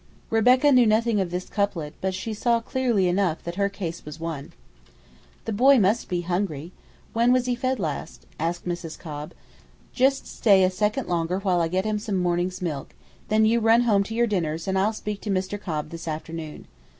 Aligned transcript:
Rebecca 0.31 0.71
knew 0.71 0.87
nothing 0.87 1.19
of 1.21 1.29
this 1.29 1.47
couplet, 1.47 1.93
but 2.01 2.15
she 2.15 2.33
saw 2.33 2.59
clearly 2.59 3.07
enough 3.07 3.43
that 3.43 3.53
her 3.53 3.69
case 3.69 4.03
was 4.03 4.19
won. 4.19 4.51
"The 5.45 5.53
boy 5.53 5.77
must 5.77 6.09
be 6.09 6.21
hungry; 6.21 6.71
when 7.13 7.31
was 7.31 7.45
he 7.45 7.53
fed 7.53 7.77
last?" 7.79 8.25
asked 8.39 8.65
Mrs. 8.67 8.97
Cobb. 8.97 9.33
"Just 9.93 10.25
stay 10.25 10.63
a 10.63 10.71
second 10.71 11.07
longer 11.07 11.37
while 11.41 11.61
I 11.61 11.67
get 11.67 11.85
him 11.85 11.99
some 11.99 12.17
morning's 12.17 12.63
milk; 12.63 12.95
then 13.27 13.45
you 13.45 13.59
run 13.59 13.81
home 13.81 14.01
to 14.05 14.15
your 14.15 14.25
dinners 14.25 14.67
and 14.67 14.75
I'll 14.75 14.91
speak 14.91 15.21
to 15.21 15.29
Mr. 15.29 15.61
Cobb 15.61 15.89
this 15.91 16.07
afternoon. 16.07 16.65